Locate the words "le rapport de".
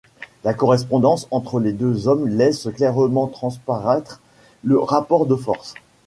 4.63-5.35